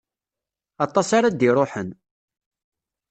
[0.85, 1.89] Aṭas ara d-iṛuḥen.